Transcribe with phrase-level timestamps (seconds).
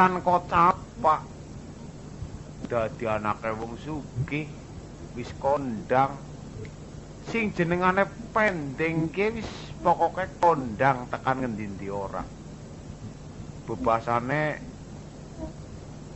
[0.00, 1.20] Ning tan kocapak.
[2.72, 4.48] Dadi anake wong sugih
[5.12, 6.16] wis kondang.
[7.28, 9.50] Sing jenengane pendeng ki wis
[9.84, 12.24] pokoke kondang tekan ngendi-endi ora.
[13.68, 14.42] Bebasane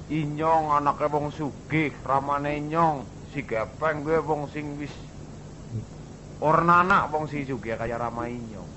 [0.09, 3.05] inyong anake wong sugih, ramane inyong
[3.37, 4.97] si gepeng gue wong sing wis
[6.41, 8.71] ora anak wong si sugih kaya Rama inyong.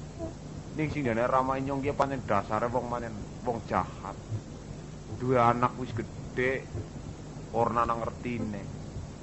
[0.76, 3.16] Ning sing dene Rama inyong ki pancen dasare wong pancen
[3.48, 4.20] wong jahat.
[5.16, 6.68] Duwe anak wis gedhe
[7.56, 8.62] ora ana ngertine.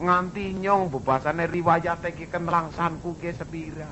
[0.00, 3.86] Nganti nyong bebasane riwayate ki kenlangsanku ki sepira.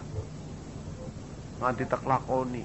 [1.60, 2.64] Nganti tak lakoni.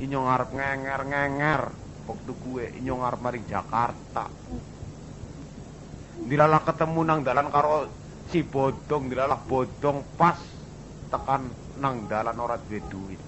[0.00, 1.62] Inyong arep ngenger-ngenger
[2.06, 4.24] waktu gue inyong arep maring Jakarta.
[6.26, 7.84] Dilalah ketemu nang dalan karo
[8.32, 10.40] si bodong, dilalah bodong pas
[11.12, 13.20] tekan nang dalan ora duwe duit.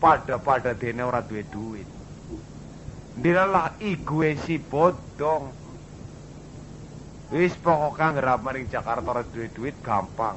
[0.00, 2.01] Pada-pada dene ora duwe duit.
[3.12, 5.52] Dilalah igue si bodong.
[7.32, 10.36] Wis pokoknya ngerap maring Jakarta ora duwe duit gampang.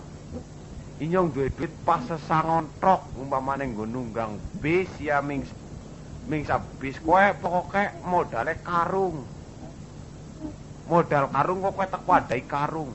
[1.00, 5.44] Inyong duwe duit pas sesangon trok umpamane nggo nunggang bis ya ming
[6.28, 9.24] ming sabis kowe pokoke modale karung.
[10.88, 12.92] Modal karung kok kowe teko wadai karung.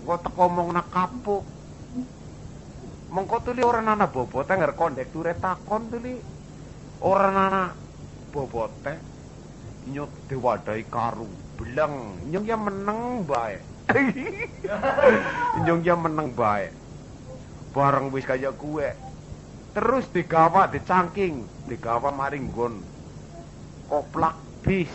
[0.00, 1.44] Engko teko omongna kapuk.
[3.12, 6.16] Mengko tuli ora ana bobote ngger kondekture takon tuli.
[7.04, 7.72] Ora ana
[8.32, 9.09] bobote.
[9.88, 11.32] Nyut diwadai karung.
[11.56, 13.56] Bleng, nyung ya meneng bae.
[15.64, 16.68] nyung ya meneng bae.
[17.70, 18.92] Bareng wis kaya kuwe,
[19.72, 22.82] terus digawa dicangking digawa maring gon
[23.86, 24.34] koplak
[24.66, 24.90] bis.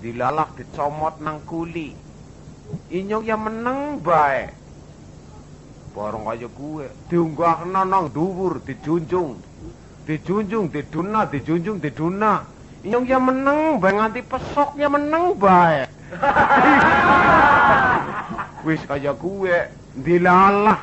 [0.00, 1.92] Dilalah dicomot nang kuli.
[2.92, 4.48] Inyong ya meneng bae.
[5.94, 9.38] Bareng kaya gue diunggah nang dhuwur dijunjung.
[10.04, 12.53] Dijunjung diduna dijunjung diduna
[12.84, 15.88] inyong ya meneng bae nganti pesok ya meneng bae.
[18.68, 19.56] Wis kaya gue
[19.96, 20.80] dilalah.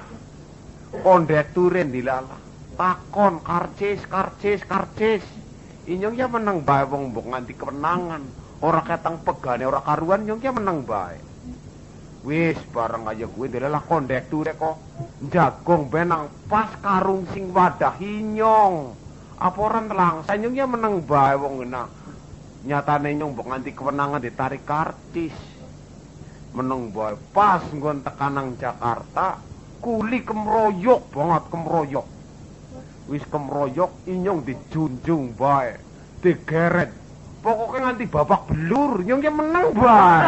[0.92, 2.42] Kondekturen dilalah.
[2.76, 5.24] Takon karcis karcis karcis.
[5.86, 8.24] Inyong ya menang bae wong mbok nganti kemenangan.
[8.62, 11.18] Ora ketang pegane ora karuan nyong ya menang bae.
[12.22, 14.78] Wis bareng aja gue dilalah kondekture kok.
[15.30, 19.01] Jagong benang pas karung sing wadah inyong
[19.42, 21.90] apa orang telang nyong ya menang bae wong ngena
[22.62, 25.34] nyatane nyong mbok nganti kemenangan ditarik karcis
[26.52, 27.16] meneng bae.
[27.32, 29.40] Pas nggon tekanang Jakarta
[29.82, 32.08] kuli kemroyok banget kemroyok.
[33.10, 35.80] Wis kemroyok inyong dijunjung bae.
[36.22, 37.01] Digeret
[37.42, 40.22] pokoknya nganti babak belur nyong ya menang bae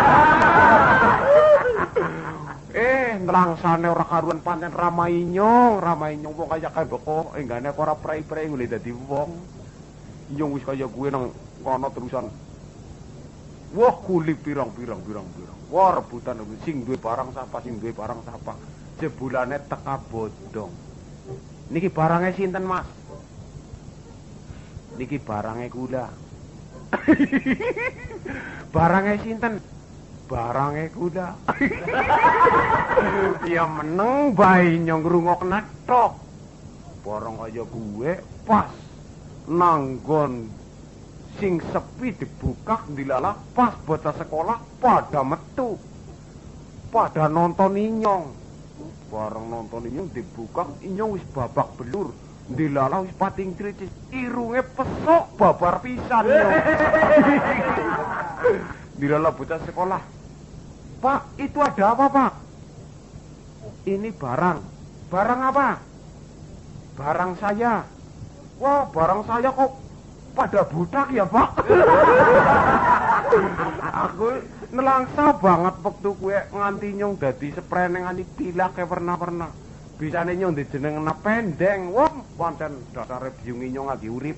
[2.73, 7.93] eh nelangsane ora karuan panen ramai inyong ramai inyong wong kaya kae beko enggane ora
[7.93, 9.29] prei-prei ngule dadi wong
[10.33, 11.29] inyong wis kaya gue nang
[11.61, 12.25] kono terusan
[13.77, 18.53] wah kuli pirang-pirang pirang-pirang Wah rebutan sing duwe barang sapa sing duwe barang sapa.
[19.01, 20.69] Jebulane teka bodong.
[21.73, 22.85] Niki barangnya sinten, Mas?
[25.01, 26.05] Niki barangnya kula.
[28.75, 29.53] barangnya sinten?
[30.29, 31.27] Barangnya kuda.
[33.53, 36.13] ya meneng bae nyong ngrungokna tok.
[37.03, 38.11] Barang kaya gue
[38.47, 38.71] pas.
[39.51, 40.47] Nanggon.
[41.41, 43.75] Sing sepi dibuka dilalah pas.
[43.83, 45.75] Bocah sekolah pada metu.
[46.93, 48.25] Pada nonton inyong.
[49.11, 55.79] Bareng nonton inyong dibuka inyong wis babak belur dilalah wis pating tricis irunge pesok babar
[55.79, 56.51] pisan nyong
[58.99, 60.01] dilalah bocah sekolah.
[61.03, 62.31] Pak itu ada apa pak?
[63.83, 64.59] Ini barang.
[65.11, 65.67] Barang apa?
[66.95, 67.83] Barang saya.
[68.63, 69.71] Wah barang saya kok
[70.31, 71.49] pada budak ya pak?
[74.07, 74.39] Aku
[74.71, 79.62] nelangsa banget waktu kue nganti nyong dadi sprene nganti pilak kayak pernah-pernah
[80.03, 84.35] bisa nyong di jeneng pendeng wah pancen dasar biungi nyong lagi urip.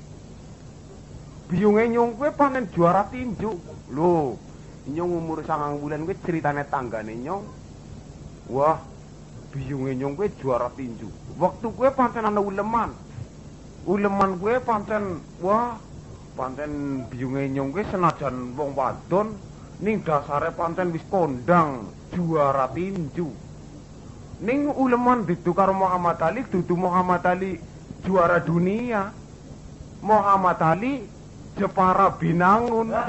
[1.50, 3.50] Biungi nyong kue panen juara tinju
[3.97, 4.38] lo
[4.85, 7.41] nyong umur sangang bulan kue ceritane tanggane nyong.
[8.53, 8.77] Wah
[9.57, 11.09] biungi nyong kue juara tinju
[11.41, 12.94] waktu kue pancen ana uleman.
[13.89, 15.81] Uleman gue pancen wah
[16.38, 19.33] pancen biunge nyong gue senajan wong wadon.
[19.81, 23.44] Ning dasare pancen wis kondang juara tinju
[24.42, 27.60] ning uleman ditu karo Muhammad Ali dudu Muhammad Ali
[28.04, 29.14] juara dunia
[30.04, 31.08] Muhammad Ali
[31.56, 32.92] Jepara Binangun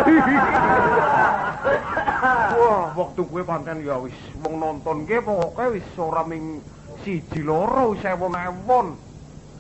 [2.57, 6.63] wah waktu gue pancen ya wis wong nonton gue pokoknya wis ora ming
[7.07, 8.99] siji loro sewu-ewon.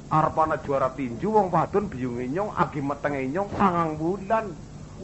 [0.07, 4.51] Arep ana juara tinju wong wadon biyunge nyong agi metenge nyong sangang bulan.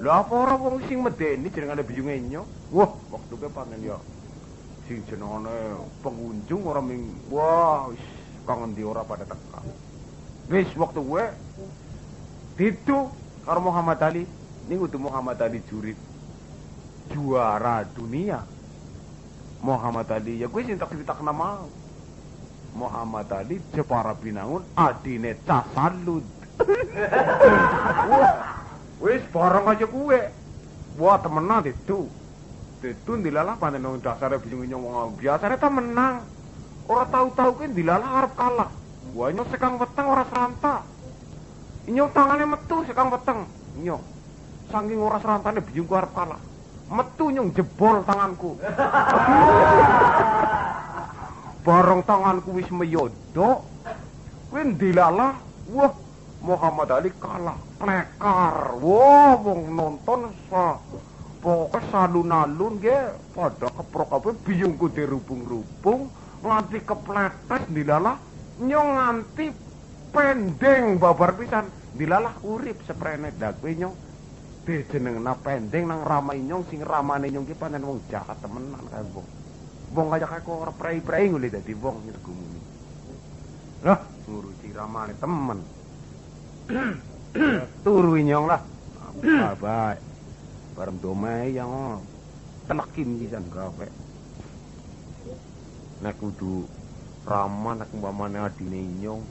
[0.02, 2.46] Lah apa ora wong sing medeni jenengane biyunge nyong?
[2.74, 3.98] Wah, waktu ke panen ya.
[4.86, 8.02] Sing jenengane pengunjung ora ming wah wis
[8.46, 9.60] kang endi ora pada teka.
[10.50, 11.24] Wis waktu gue
[12.52, 13.08] Ditu
[13.48, 14.28] karo Muhammad Ali.
[14.68, 15.98] Ini kudu Muhammad Ali jurid
[17.10, 18.44] juara dunia.
[19.62, 21.62] Muhammad Ali ya gue cinta cerita nama
[22.74, 26.26] Muhammad Ali Jepara Binangun adine Casalud
[29.06, 30.18] wis bareng aja gue
[30.98, 32.10] wah temenan itu
[32.82, 36.26] itu dilalah panen nang dasare bingung nyong biasane ta menang.
[36.90, 38.70] Ora tahu-tahu kan dilalah arep kalah.
[39.14, 40.82] Wah nyong sekang weteng ora seranta
[41.86, 43.46] nyong tangane metu sekang weteng.
[43.78, 44.02] Nyong
[44.70, 46.40] saking ora serantane bingung ku arep kalah.
[46.90, 48.58] Metu nyong jebol tanganku.
[51.66, 53.62] Bareng tanganku wis meyodo
[54.50, 55.38] kuwi dilalah
[55.70, 55.94] wah
[56.42, 57.54] Muhammad Ali kalah.
[57.78, 58.74] Plekar.
[58.82, 60.82] Wah wong nonton sa
[61.42, 66.06] pokoknya salun-alun ge pada keprok apa biyungku dirubung-rubung
[66.38, 68.16] nganti kepletes dilalah
[68.62, 69.46] nyong nganti
[70.14, 71.66] pendeng babar pisan
[71.98, 73.94] dilalah urip seprene dakwe nyong.
[74.62, 79.26] Dijenengna pendeng nang ramai nyong sing ramane nyong ki panen wong jahat temenan kae wong.
[79.98, 82.60] Wong kaya kaya kok ora prei-prei ngule dadi wong nyergumuni
[83.82, 83.98] lah
[84.30, 85.58] ngurusi ramane temen.
[87.84, 88.62] Turu nyong lah.
[89.58, 90.11] Baik
[90.72, 92.00] bareng domai yang
[92.66, 93.88] telekin kisan gawe.
[96.02, 96.66] Nek kudu
[97.22, 99.22] ramah nek umpamane adine nyong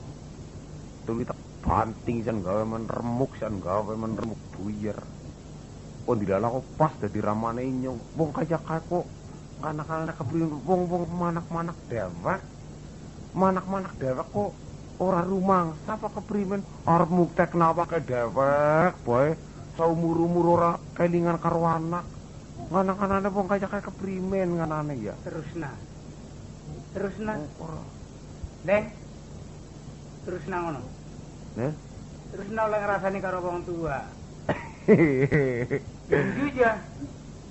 [1.04, 4.96] tuli tak banting san gawe men remuk san gawe men remuk buyer
[6.08, 9.06] oh dilala kok pas dadi ramane nyong wong kaya kok
[9.62, 12.40] anak-anak kebeli wong wong manak-manak dewek
[13.36, 14.50] manak-manak dewek kok
[14.98, 19.36] ora rumang sapa keprimen arep muktek napa ke dewek boy
[19.76, 22.04] saumur-umur ora kelingan karo anak.
[22.72, 25.14] Anak-anakne wong kaya kaya keprimen nganane ya.
[25.24, 25.76] Terus nah
[26.92, 27.82] terus nah ora.
[28.64, 28.84] Deng
[30.24, 30.82] terus nah ngono.
[31.60, 31.72] Eh
[32.32, 34.00] terus nah oleh ngrasani karo wong tua.
[36.08, 36.74] Jujur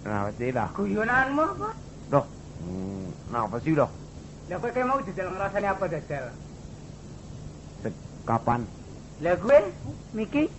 [0.01, 0.69] nah pasti dah?
[0.73, 1.69] Guyonanmu apa?
[2.09, 2.25] Doh
[2.65, 3.87] hmm, nah apa sih doh
[4.51, 5.85] lah kowe kayak mau ngrasani apa
[7.79, 8.67] Sek- kapan?
[9.23, 9.59] Lah gue
[10.11, 10.51] Miki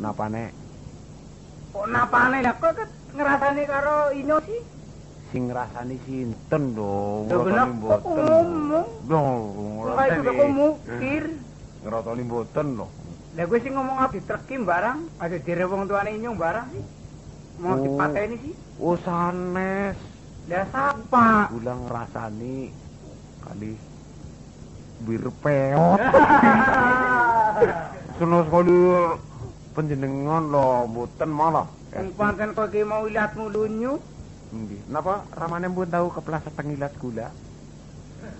[0.00, 0.44] napane.
[1.70, 2.36] Kok napane?
[2.42, 4.60] Lah kowe ket ngrasani karo Ino sih?
[5.30, 7.28] Sing ngrasani sinten dong?
[7.28, 9.38] Ngrasani kok mboten ngomong dong
[9.86, 11.24] Kok kok mukir?
[11.84, 12.90] Ngrasani mboten loh
[13.30, 16.82] lah gue sih ngomong abdi trekim barang ada dire wong tuane Inyong barang sih.
[17.62, 17.78] Mau Oh.
[17.78, 18.54] dipateni sih.
[18.82, 19.94] oh sanes.
[20.50, 21.46] Lah sapa?
[21.54, 22.74] Gula ngrasani
[23.38, 23.78] kali
[25.06, 26.00] bir peot.
[28.18, 28.76] Sono sekali
[29.74, 31.66] penjenengan loh, mboten malah.
[31.94, 33.98] Wong pancen kowe ki mau lihatmu lunyu
[34.50, 34.82] Nggih.
[34.90, 37.30] Napa ramane mbun tahu kepleset tengilat gula?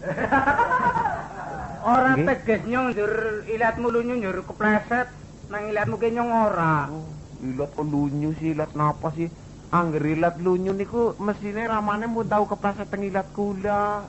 [1.90, 2.26] Ora Nggih.
[2.26, 3.12] teges nyong njur
[3.46, 5.06] ilatmu lunyu njur kepleset
[5.50, 6.90] nang ilatmu ki nyong ora.
[6.90, 7.06] Oh,
[7.42, 9.30] ilat kok lunyu sih, ilat napa sih?
[9.70, 14.02] Angger ilat lunyu niku mesine ramane mbun tahu kepleset tengilat gula.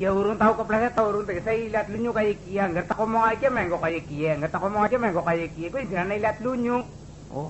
[0.00, 2.56] Ya urung tau kepleset tau urung tegese ilat lunyu kaya iki.
[2.56, 4.28] Angger tak omong aja mengko kaya iki.
[4.28, 5.68] Angger tak omong aja mengko kaya iki.
[5.68, 6.80] Kuwi jenenge ilat lunyu.
[7.32, 7.48] Oh,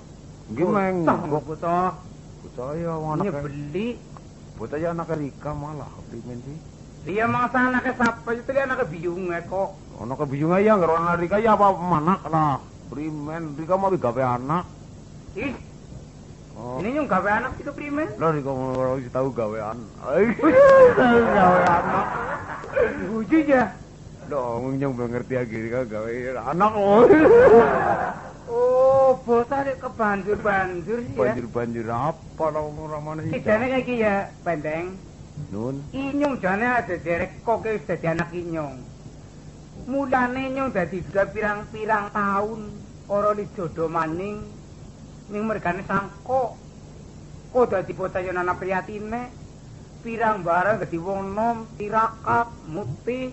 [0.51, 0.97] nggih meng.
[1.07, 1.91] Kok butuh
[2.53, 3.97] Saya anak nyebeli.
[4.61, 6.59] Buta ya anak Rika malah keprimen sih.
[7.03, 9.75] Dia mangsa anake sapa itu dia anake biyung kok.
[9.99, 12.61] Ono kebijungan ya nggak orang Rika ya apa manak lah.
[12.93, 14.69] Primen Rika mau gawe anak.
[15.33, 15.57] Ih,
[16.53, 16.85] Oh.
[16.85, 18.05] Ini nyung gawe anak itu prime.
[18.21, 19.89] Lah iki kok ora tau tahu gawe anak.
[21.33, 22.07] Gawe anak.
[23.49, 23.65] Ya.
[24.29, 26.11] Loh, nyung belum ngerti lagi kok gawe
[26.53, 26.73] anak.
[28.53, 31.17] Oh, bosan nek kebanjur-banjur ya.
[31.17, 33.33] Banjur-banjur apa lah wong ora maneh.
[33.33, 34.93] Sidane iki ya pendeng.
[35.49, 35.81] Nun.
[35.97, 38.77] Inyung jane ada derek kok wis dadi anak inyung.
[39.89, 42.61] Mulane nyung dadi pirang-pirang tahun
[43.09, 44.45] ora dijodoh maning.
[45.31, 46.57] Ning mergane sangko.
[47.52, 49.23] Kok dadi bocah yen anak priyatine.
[50.02, 53.31] Pirang barang dadi wong nom, tirakat, mutih,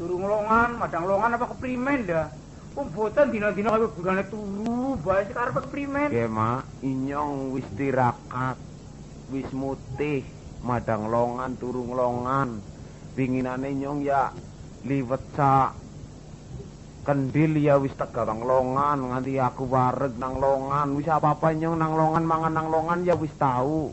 [0.00, 2.32] durung longan, madang longan apa keprimen dah.
[2.72, 6.08] Wong bocah dina-dina kaya gurane turu, bae sik arep keprimen.
[6.08, 8.56] Ge mak, inyong wis tirakat.
[9.28, 10.24] Wis mutih,
[10.64, 12.56] madang longan turung longan.
[13.12, 14.30] Pinginane nyong ya
[14.86, 15.74] liwet sa
[17.08, 20.92] kendil ya wis tegawang longan nganti aku wareg nang longan.
[20.92, 23.88] Wis apa-apa nyong nang longan mangan nang longan ya wis tahu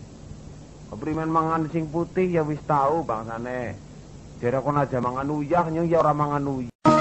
[0.92, 3.80] keprimen mangan sing putih ya wis tahu bangsane.
[4.44, 6.95] Jare kon aja mangan uyah nyong ya ora mangan uyah.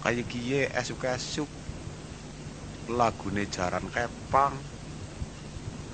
[0.00, 1.48] Jan kaya kiye esuk-esuk.
[2.88, 4.64] Lagune jaran kepang.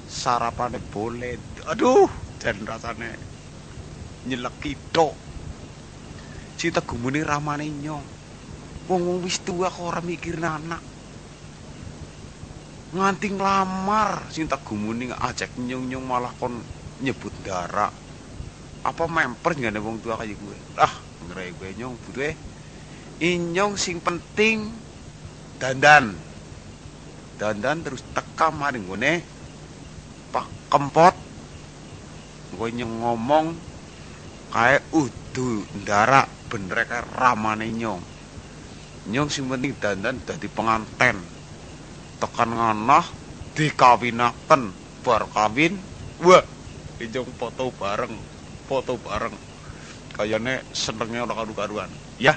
[0.06, 1.34] Sarapane boleh.
[1.66, 2.06] Aduh,
[2.38, 3.18] Jan rasane
[4.24, 4.62] nyelek
[4.94, 5.18] tok.
[6.56, 8.06] Cinta gumune ramane nyong.
[8.86, 10.82] Wong wong wis tua kok ora mikir anak.
[12.94, 16.62] Nganti nglamar sing tak gumuni ajak nyung-nyung malah kon
[17.02, 17.90] nyebut darah.
[18.86, 20.58] Apa memper ngene wong tua kaya gue?
[20.78, 20.94] Ah,
[21.26, 22.55] ngere gue nyong butuhe.
[23.22, 24.76] Inyong sing penting
[25.56, 26.20] dandan.
[27.36, 29.24] Dandan terus teka mari ngene.
[30.32, 31.16] Pak Kempot.
[32.52, 33.46] Gue nyong ngomong
[34.52, 38.00] kayak udu ndara bener kayak ramane nyong
[39.10, 41.18] nyong sing penting dandan dadi penganten
[42.18, 43.04] tekan nganah
[43.54, 44.62] dikawinaken
[45.02, 45.78] bar kawin
[46.22, 46.42] wah
[47.02, 48.14] nyong foto bareng
[48.66, 49.34] foto bareng
[50.16, 52.34] kayane senengnya ora karu-karuan ya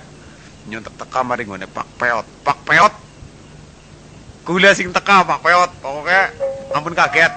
[0.67, 2.25] nyong tek teka mari ngene Pak Peot.
[2.43, 2.93] Pak Peot?
[4.43, 5.71] Kula sing teka Pak Peot.
[5.79, 6.33] Pokoknya
[6.75, 7.31] ampun kaget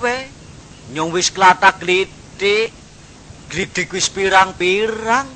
[0.00, 0.16] kepriwe?
[0.96, 2.72] Nyung wis klatak glitik.
[3.52, 5.28] Glitik wis pirang-pirang.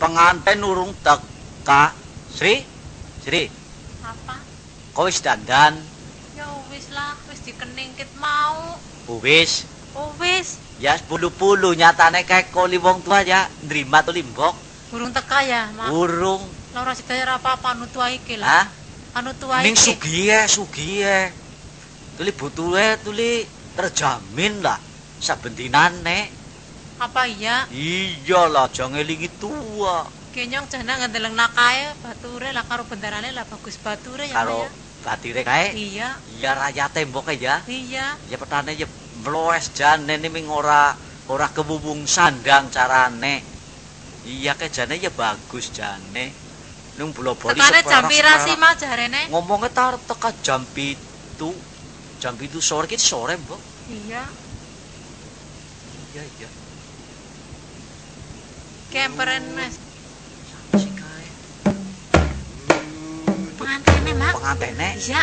[0.00, 1.92] Penganten urung teka.
[2.32, 2.64] Sri?
[3.22, 3.46] Sri,
[4.02, 4.34] Apa?
[4.90, 5.78] kau wis dandan?
[6.34, 8.80] Ya wis lah, wis dikeningkit mau.
[9.06, 9.68] Oh, Wis.
[9.94, 13.46] Oh wis, Ya sepuluh-puluh nyatane kayak koli wong tua ya.
[13.62, 14.56] Nerima tuh limbok.
[14.90, 15.92] urung teka ya, Mak.
[15.94, 16.42] Urung.
[16.74, 18.66] Lah ora sedaya apa-apa anu tua iki lah.
[19.14, 19.94] Anu tua Ning iki.
[19.94, 21.30] sugiye, sugiye.
[22.18, 23.44] Tuli butuhe tuli
[23.76, 24.78] terjamin lah
[25.18, 26.28] saben dinane.
[26.98, 27.66] Apa iya?
[27.72, 30.06] Iya lah, jangan elingi tua.
[30.32, 34.70] Kenyong jana ngendeleng nakae bature lah karo bendarane lah bagus bature ya Karo Maya.
[35.04, 35.66] batire kae.
[35.76, 36.08] Iya,
[36.40, 37.56] Iya raya temboknya ya.
[37.68, 38.06] iya.
[38.30, 38.86] Ya petane ya
[39.26, 40.94] mloes jane ini ming ora
[41.28, 43.44] ora kebubung sandang carane.
[44.24, 46.32] Iya ke jane ya bagus jane.
[46.96, 48.60] Nung bola-boli Tekane jam pira sih seperak-seperak.
[48.62, 49.20] Mas jarene?
[49.28, 51.50] Ngomongnya tar teka jam pitu.
[52.22, 53.58] Jam pitu sore kita sore, Mbok.
[53.90, 54.22] Iya.
[56.14, 56.48] Iya, iya.
[58.94, 59.74] Kemperen Mas.
[63.58, 64.38] Pengantene, Mak.
[64.38, 64.88] Pengantene.
[65.02, 65.22] Iya.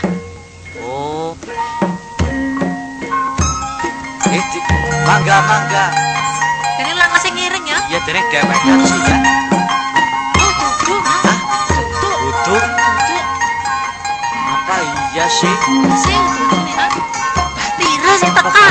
[0.83, 1.39] Oh.
[4.27, 4.59] Eh, di,
[5.07, 5.85] mangga, mangga.
[6.83, 7.79] Ini lang sing ngiring ya.
[7.95, 9.17] Ya, dene dewekan sih ya.
[10.35, 11.39] Oh, Mas.
[11.63, 12.11] Dudu.
[12.11, 12.57] Dudu.
[12.59, 13.17] Dudu.
[14.51, 15.55] Apa iya sih?
[15.87, 16.03] Mas.
[16.03, 16.68] Batira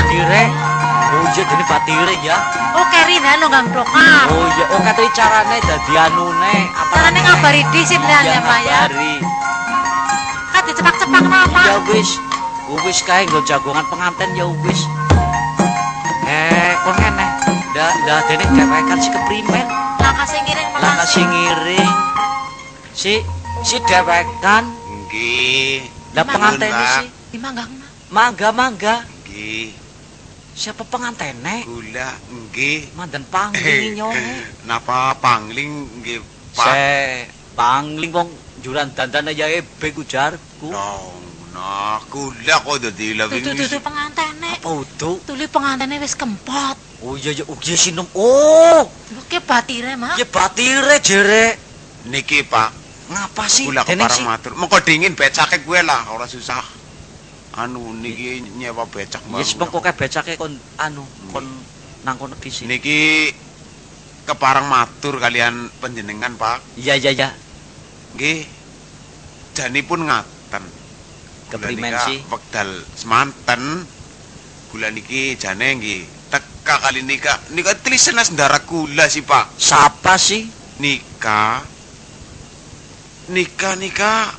[0.09, 0.25] Apa teka.
[0.25, 0.45] batire?
[1.09, 2.37] Oh iya, dene batire ya.
[2.77, 4.25] Oh, kerina lo ngang dokar.
[4.29, 6.57] Oh iya, oh katanya carane dadi anune.
[6.73, 8.81] Apa Carane ngabari dhisik ya, Pak ya.
[8.89, 9.15] ngabari.
[10.49, 11.63] Kan dicepak-cepak napa?
[11.65, 12.11] Ya wis,
[12.85, 14.81] wis kae nggo jagongan penganten ya wis.
[16.29, 17.27] Eh, kok ngene?
[17.73, 19.67] Ndak ndak dene dewekan si keprimen.
[20.01, 21.01] Lah sing ngiring Lah makasih.
[21.01, 21.93] kasih ngiring.
[22.93, 23.13] Si
[23.65, 24.65] si dewekan.
[25.09, 25.85] Nggih.
[26.13, 27.69] Lah penganten si Di manggang,
[28.09, 28.97] mangga mangga.
[29.25, 29.88] Nggih.
[30.59, 31.63] Siapa pengantene?
[31.63, 32.91] Gula nggih.
[32.99, 34.43] Mandan pangling nyone.
[34.67, 36.19] Napa pangling nggih,
[36.59, 36.67] Pak?
[36.67, 36.91] Se
[37.55, 40.75] pangling wong juran dandane ya ebe ujarku.
[40.75, 41.15] Nah,
[41.55, 44.59] nah, gula kok dadi lawing Dudu dudu pengantene.
[44.59, 45.23] Apa udu?
[45.23, 46.75] Tuli pengantene wis kempot.
[47.07, 48.11] Oh iya iya ugi sinem.
[48.19, 48.83] Oh,
[49.15, 50.19] Lho ki batire, Mak.
[50.19, 51.55] ya batire jere.
[52.11, 52.75] niki, Pak.
[53.15, 53.71] Ngapa sih?
[53.71, 54.53] Dene keparang matur.
[54.59, 56.78] Mengko dingin becake kuwe lah, ora susah.
[57.59, 61.03] Anu niki nyewa becak Ya yes, mengko kae becake kon anu
[61.35, 61.43] kon
[62.07, 62.79] nang kono sini.
[62.79, 63.35] Niki
[64.23, 66.63] keparang matur kalian panjenengan, Pak.
[66.79, 67.29] Iya iya iya.
[68.15, 68.47] Nggih.
[69.59, 70.65] Janipun ngaten.
[71.51, 72.23] Keprimen sih?
[72.31, 73.83] Wekdal semanten.
[74.71, 77.43] Gula niki jane nggih teka kali nika.
[77.57, 79.59] Nika tlisenas ndara gula sih, Pak.
[79.59, 80.47] Siapa sih?
[80.79, 81.65] Nika.
[83.35, 84.31] Nika nika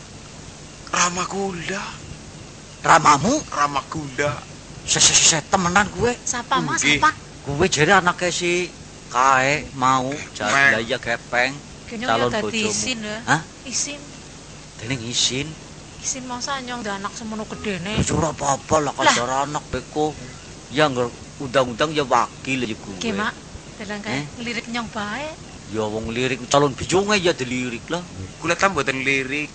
[0.90, 1.99] Rama gula,
[2.80, 3.44] Ramamu?
[3.52, 4.32] Rama gula.
[4.88, 6.16] Se se se temenan gue.
[6.24, 6.82] Sapa, Mas?
[6.82, 7.12] Sapa?
[7.44, 8.70] Gue jere anaknya si
[9.10, 11.58] kae mau jadi ya gepeng
[11.90, 12.70] calon bojomu.
[12.70, 13.18] isin ya.
[13.26, 13.42] Hah?
[13.66, 13.98] Isin.
[14.78, 15.50] Dene isin.
[16.00, 17.98] Isin masa nyong anak semono gedene.
[18.00, 20.14] Wis ora apa-apa lah kasar anak beko.
[20.70, 21.10] Ya ngger
[21.42, 22.96] undang-undang ya wakil ya gue.
[23.02, 23.34] Ki, Mak.
[23.82, 24.24] Dalang kae Eh?
[24.46, 25.28] lirik nyong bae.
[25.74, 28.02] Ya wong lirik calon bijunge ya dilirik lah.
[28.40, 29.50] Kula tam mboten lirik.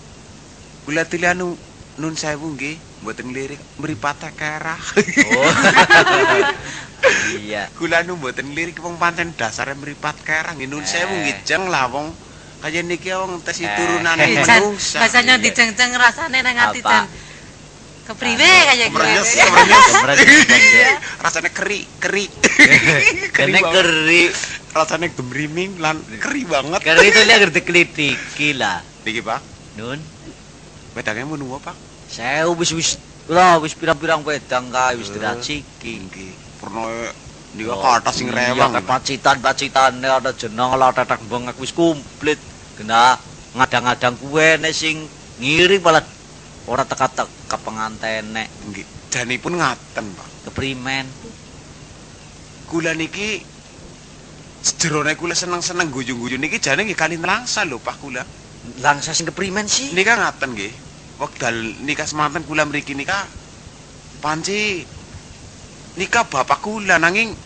[0.85, 1.55] Kula tili anu
[1.95, 4.81] nun sewu nggih, mboten lirik mripate kerah.
[5.29, 5.53] Oh.
[7.39, 7.69] iya.
[7.77, 11.21] Kula nu mboten lirik wong pancen dasare mripat kerah nggih nun sewu Eh.
[11.23, 12.09] nggih jeng lah wong
[12.59, 13.69] kaya niki wong tes Eh.
[13.69, 14.99] turunane Eh, Jan, manungsa.
[14.99, 15.45] bahasanya Iya.
[15.45, 16.81] dijeng-jeng rasane nang ati?
[16.81, 17.05] Jan.
[18.05, 18.37] Kepriwe
[18.69, 19.49] kaya Merenyes, gitu.
[19.97, 20.45] merenyes.
[20.45, 20.93] Iya.
[21.25, 22.29] Rasane keri, keri.
[23.33, 23.73] Kene banget.
[23.81, 24.23] keri.
[24.71, 26.85] Rasane gemriming lan keri banget.
[26.85, 28.85] Keri itu lihat dikelitiki lah.
[29.05, 29.41] Niki, Pak.
[29.77, 29.97] Nun,
[30.93, 31.73] Wedangnya mun nuwa, Pak?
[32.15, 32.91] Saya wis wis
[33.27, 35.15] lah wis pirang-pirang wedang kae wis Eh.
[35.15, 35.93] diraciki.
[36.07, 36.33] Nggih.
[36.63, 36.87] Purno
[37.55, 38.71] nika ke atas sing Iya, rewang.
[38.73, 42.39] kayak pacitan-pacitane ada jeneng lah tetek bengek wis komplit.
[42.79, 43.19] Kena
[43.55, 45.03] ngadang-ngadang kue nek sing
[45.39, 46.05] ngiring malah
[46.67, 48.87] ora teka-teka pengantene Nggih.
[49.11, 50.29] Janipun ngaten, Pak.
[50.45, 51.07] keprimen.
[52.67, 53.39] Kula niki
[54.59, 58.23] sejerone kula seneng-seneng guyu-guyu niki jane nggih kali nelangsa lho Pak kula.
[58.81, 59.93] Langsa sing keprimen sih.
[59.93, 60.73] Nika ngaten nggih.
[61.19, 63.31] Wekdal nika semanten kula mriki nika
[64.19, 64.83] panci
[65.95, 67.39] nika bapak kula nanging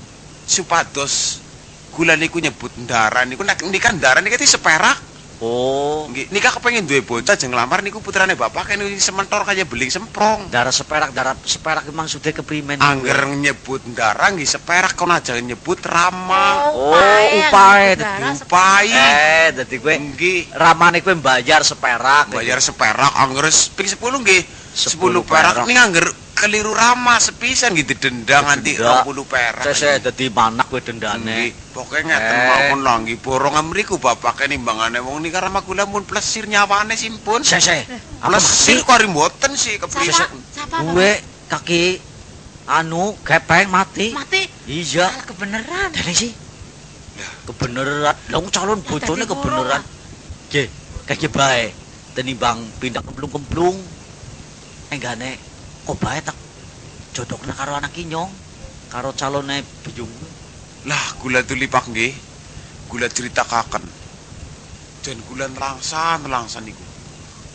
[0.49, 1.45] supados
[1.93, 5.18] kula niku nyebut ndara niku nek nika ndara nika ti seperak.
[5.39, 9.87] Oh, Nggih, nika kepengin duwe bocah jeng lamar niku putrane bapak kene sementor kaya beling
[9.87, 10.51] semprong.
[10.51, 12.83] darah seperak, darah seperak emang sudah keprimen.
[12.83, 16.75] Angger nyebut ndara nggih seperak kon aja nyebut rama.
[16.75, 18.91] Oh, upae, darah dadi upae.
[18.91, 20.59] Eh, dadi kowe Nggih.
[20.59, 22.35] ramane kowe bayar seperak.
[22.35, 23.47] bayar seperak angger
[23.79, 24.43] ping 10 nggih
[24.75, 25.67] 10 10 perak perak.
[25.71, 26.07] ning angger
[26.39, 29.03] keliru rama sepisan gitu dendang nganti Denda.
[29.03, 31.27] 20 perak Saya dadi manak kowe dendane.
[31.27, 32.47] Nggih, pokoke ngeten Eh.
[32.47, 37.43] mawon lah nggih borong mriku bapake nimbangane wong nika rama kula mun plesir nyawane simpun
[37.43, 37.83] Saya
[38.23, 39.77] plesir kok mboten sih
[40.55, 40.83] Sapa?
[40.83, 41.11] kowe
[41.51, 41.99] kaki
[42.69, 44.13] anu gepeng mati.
[44.13, 44.45] mati.
[44.69, 45.09] Iya.
[45.25, 45.89] Kebeneran.
[45.91, 46.33] Dene sih.
[47.49, 48.13] Kebeneran.
[48.29, 49.83] Lah calon bojone dadi kebeneran.
[50.53, 50.67] Nggih,
[51.09, 51.65] kaya bae.
[52.13, 53.79] Tenimbang pindah kemplung-kemplung.
[54.93, 55.48] Enggane
[55.89, 56.37] kok bae tak
[57.17, 58.29] jodokna karo anak kinyong
[58.93, 60.13] karo calone biyung.
[60.85, 62.13] Lah kula tuli pak nggih.
[62.93, 63.85] Kula critakaken.
[65.05, 66.85] Jan kula nelangsan-nelangsan niku.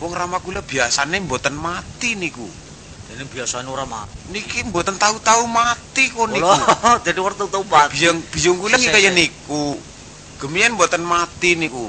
[0.02, 2.46] Wong rama kula biasane mboten mati niku.
[3.14, 4.34] Ini biasanya ora mati.
[4.34, 6.50] Niki mboten tahu-tahu mati kok niku.
[7.06, 8.02] Jadi ora tau mati.
[8.02, 9.78] Biyung biyung kula nggih kaya niku.
[10.42, 11.86] Gemian mboten mati niku.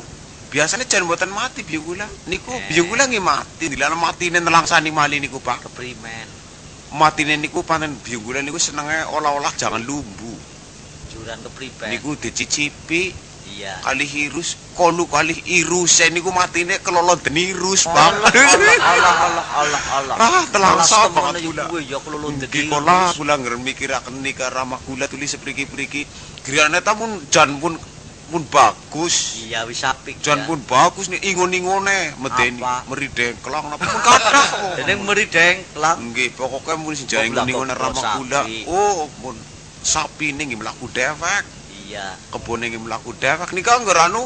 [0.54, 2.06] Biasanya jan mboten mati biyung kula.
[2.30, 2.70] Niku Eh.
[2.70, 3.70] biyung kula nggih mati.
[3.70, 5.70] Dilana matine nelangsani mali niku, Pak.
[5.70, 6.35] Keprimen.
[6.94, 10.34] Matine niku panen biyung kula niku senenge olah-olah jangan lumbu.
[11.10, 11.90] Juran keprimen.
[11.90, 13.78] Niku dicicipi Iya.
[13.86, 17.96] kali hirus kono kali irus niku matine kelolon denirus, Pak.
[17.96, 20.16] Allah, Allah, Allah, Allah, Allah, Allah.
[20.18, 21.64] Ah, telangsa Alas banget kula.
[21.70, 26.10] Gue ya kalau lontek Nggih kula kula ngger mikiraken nika ramah kula tulis sepriki-priki.
[26.42, 27.78] Griyane ta mun jan pun
[28.30, 29.46] pun bagus.
[29.46, 30.18] Iya wis apik.
[30.22, 34.74] Jan pun bagus nih ingon-ingone medeni merideng kelang napa pun kathah kok.
[34.82, 35.98] Dene merideng kelang.
[36.10, 38.42] Nggih, pokoke mun sing jae Kok ingon-ingone ramah kula.
[38.66, 39.38] Oh, mun
[39.86, 41.44] sapine nggih mlaku dewek.
[41.86, 42.18] Iya.
[42.34, 44.26] kebone nggih mlaku dewek nika ngger anu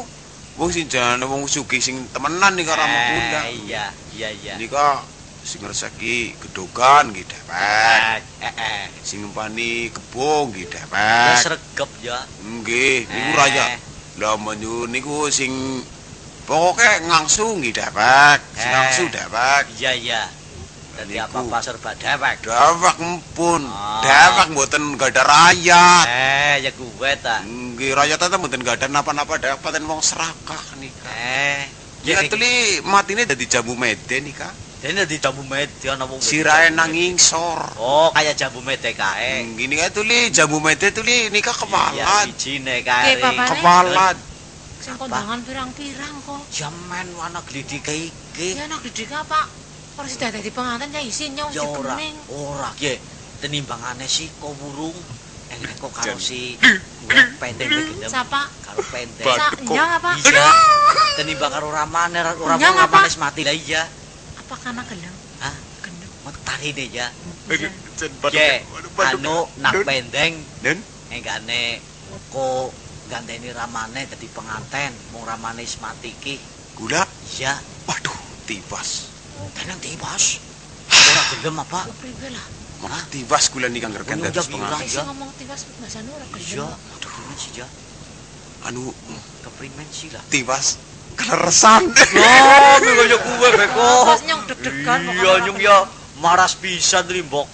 [0.56, 3.40] wong sing jane wong sugih sing temenan nika ramah kula.
[3.52, 3.84] Eh, Iya,
[4.16, 4.54] iya, iya.
[4.56, 5.04] Nika
[5.44, 7.52] sing ngreseki gedogan nggih dewek.
[7.52, 8.84] Eh, eh, eh.
[9.04, 11.36] Sing ngumpani kebo nggih dewek.
[11.44, 12.16] sregep ya.
[12.40, 13.89] Nggih, niku raya.
[14.20, 15.80] Lah menyu niku sing
[16.44, 17.72] pokoke ngangsu nggih.
[17.72, 18.68] Sing Eh.
[18.68, 19.64] ngangsu dewek.
[19.80, 20.22] Iya, iya.
[20.92, 22.44] Dadi apa-apa serba dewek.
[22.44, 23.64] Dewek empun.
[23.64, 24.04] Ah.
[24.04, 26.04] Dewek mboten gadah rakyat.
[26.04, 27.40] Eh, ya gue ta.
[27.48, 31.08] Nggih, rakyat ta mboten gadah napa-napa dewek paten wong serakah nika.
[31.16, 31.64] Eh,
[32.04, 34.52] Ya tuli matine dadi jambu mede nika.
[34.80, 36.24] Dene di jambu mede ana wong.
[36.24, 37.60] Sirahe nanging sor.
[37.76, 39.44] Oh, kayak jambu mede kae.
[39.52, 42.16] Gini kae tuli jambu mede tuli nika Iya, kepala.
[42.24, 43.20] bijine kae.
[43.20, 43.46] Bapak.
[43.52, 44.06] Kepala.
[44.80, 46.40] Sing kondangan pirang-pirang kok.
[46.48, 48.56] Jaman wana glidike iki.
[48.56, 49.44] Ya nak didik apa?
[50.00, 51.60] Ora sida dadi pengantin ya isin nyong Ya
[52.32, 52.96] ora, ye.
[53.44, 54.96] Tenimbangane si kok burung.
[55.52, 56.16] Engko kok karo Jan.
[56.16, 56.56] si
[57.36, 58.08] pendek gendem.
[58.08, 58.48] Sapa?
[58.64, 59.28] Karo pendek.
[59.28, 60.16] Sa nyong apa?
[60.24, 60.48] Iya.
[61.20, 63.04] Tenimbang karo ramane ora Nyang apa?
[63.04, 63.84] ramane mati lah iya.
[64.50, 65.14] Apa kana gelem?
[65.38, 65.54] Hah?
[65.78, 66.10] Gendem.
[66.26, 67.06] Metarine ya.
[67.46, 68.66] Aduh, jan baduk- Ye,
[68.98, 70.74] baduk- anu nak pendeng Dun.
[71.06, 71.78] enggane
[72.34, 72.74] kok
[73.06, 76.10] ganteni ramane dadi penganten, mung ramane wis mati.
[76.74, 76.98] Gula.
[77.38, 78.18] Iya, Waduh,
[78.50, 79.14] tibas.
[79.54, 80.42] tenang tibas.
[80.90, 81.86] Ora gelem apa?
[82.02, 82.46] Priwe lah.
[82.82, 84.90] Malah tibas gula nika ngerken Oh, dados iya, pengantin.
[84.90, 86.74] Sing ngomong tiwas bahasane ora Iya, gelem.
[86.98, 87.66] aduh sih ya.
[88.66, 88.90] Anu
[89.46, 90.26] Keprimen sih lah.
[90.26, 90.74] tibas
[91.20, 91.82] keleresan.
[91.92, 93.90] Oh, kaya kuwe beko.
[94.08, 95.56] Pas nyong deg-degan pokoknya Iya, gelem.
[95.60, 95.76] ya
[96.18, 97.46] maras pisan rimbok.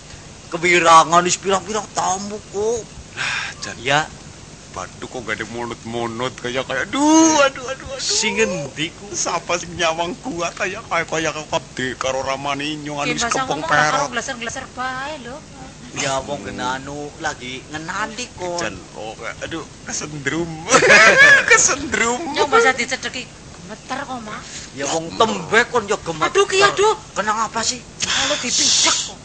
[0.47, 2.87] Kewirangan wis pirang-pirang tamu kok.
[3.61, 4.07] Jan Ya,
[4.71, 7.99] baduk kok gak ada monot-monot kayak kayak aduh aduh aduh aduh.
[7.99, 9.09] sing endi ku?
[9.11, 14.13] Sapa sing nyawang kuat kayak kayak kayak kabde karo ramane nyong anu kepong perot.
[14.13, 15.41] glaser-glaser bae lho.
[15.97, 18.61] Ya wong kena anu lagi ngenali kok.
[18.61, 20.51] Jan oh aduh kesendrum.
[21.51, 22.21] kesendrum.
[22.37, 23.25] Nyong bahasa dicedeki
[23.67, 24.41] gemeter kok, Mak.
[24.79, 26.31] Ya wong tembe kon ya gemet.
[26.31, 26.95] Aduh ki aduh.
[27.19, 27.83] Kenang apa sih?
[27.99, 29.19] Kalau dipidak kok.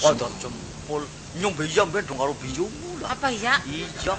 [0.00, 1.02] Kodok jempol.
[1.30, 3.14] Nyung biya ben dong karo biyungmu lah.
[3.14, 3.56] Apa ya?
[3.64, 3.86] Iya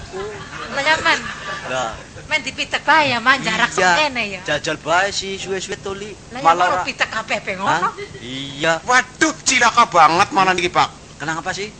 [0.72, 1.20] Lah ya men,
[1.68, 1.92] Lah,
[2.26, 3.92] men dipidak bae ya, Man jarak iya.
[3.94, 4.40] sekene ya.
[4.48, 6.10] Jajal bae si suwe-suwe tuli.
[6.32, 7.92] Ya Malah ora- pidak kabeh pe ngono.
[8.18, 8.80] Iya.
[8.82, 10.88] Waduh, cilaka banget malah niki, Pak.
[11.20, 11.70] Kenang apa sih?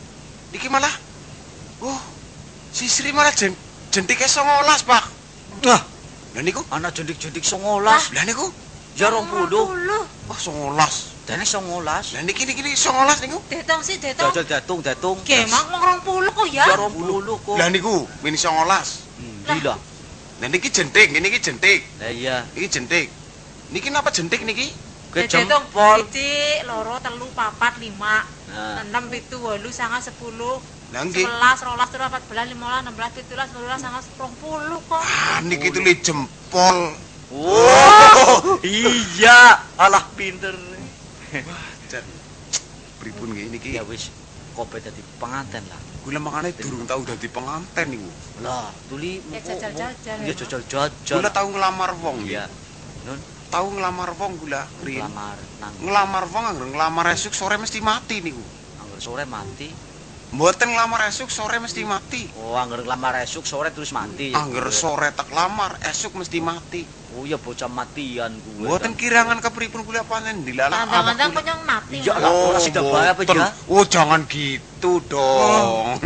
[0.53, 0.93] Niki malah
[1.83, 1.99] Oh,
[2.71, 3.51] si Sri malah jen
[3.91, 5.03] jentike 19, Pak.
[5.67, 5.81] Wah,
[6.33, 7.85] Lah niku, anak jendik-jendik 19.
[7.85, 8.49] lah niku.
[8.97, 9.25] Ya 20.
[9.29, 10.01] Puluh.
[10.29, 10.77] Oh, 19.
[11.29, 11.85] Dene 19.
[11.85, 13.37] Lah niki niki niki 19 niku.
[13.49, 14.33] Detong sih detong.
[14.33, 15.17] Jajal datung datung.
[15.21, 16.65] Gemak mong 20 kok ya.
[16.69, 17.55] Ya 20 kok.
[17.57, 18.49] Lah niku mini 19.
[18.49, 19.57] Hmm, Lah.
[19.57, 19.75] Gila.
[20.41, 21.79] Lah niki jentik, ini niki jentik.
[22.01, 22.45] Lah iya.
[22.57, 23.07] Niki jentik.
[23.69, 24.73] Niki napa jentik niki?
[25.13, 26.09] Ke Detong jempol.
[26.09, 28.25] siji, loro, telu, papat, lima,
[28.81, 30.57] enam, pitu, walu, sanga, sepuluh,
[30.93, 31.25] Lah nggih.
[31.25, 34.33] sebelas, rolas, telu, empat belas, lima belas, enam belas, pitu belas, sepuluh belas, sanga, rong
[34.37, 35.01] puluh kok.
[35.01, 36.77] Ah, niki li jempol.
[37.33, 40.53] Wow, iya, alah pinter.
[41.89, 42.05] Jan.
[43.01, 43.73] Pripun nggih niki?
[43.73, 44.13] Ya wis,
[44.53, 45.81] kope dadi penganten lah.
[46.05, 48.05] Kula makane durung tau dadi penganten niku.
[48.45, 51.17] Lah, tuli Ya, muko- jajal-jajal ya, jajal-jajal.
[51.17, 52.45] Kula tau ngelamar wong ya.
[53.49, 55.09] Tau ngelamar wong kula riyen.
[55.09, 58.41] lamar nang Ngelamar wong angger ngelamar esuk sore mesti mati niku.
[58.77, 59.73] angger sore mati.
[60.33, 62.25] Mboten ngelamar esuk sore mesti mati.
[62.41, 64.33] Oh, angger lamar esuk sore terus mati.
[64.33, 66.81] Angger sore tak lamar esuk mesti mati.
[67.13, 68.65] Oh, ya bocah matian gue.
[68.65, 70.89] Mboten kirangan kepripun kula panen dilalah.
[70.89, 72.01] Tandang-tandang kok nyong mati.
[72.01, 73.53] Iya lah, ora sida bae apa ya?
[73.69, 76.01] Oh, jangan gitu dong.